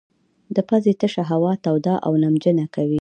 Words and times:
د 0.55 0.57
پزې 0.69 0.93
تشه 1.01 1.23
هوا 1.31 1.53
توده 1.65 1.95
او 2.05 2.11
نمجنه 2.23 2.65
کوي. 2.75 2.99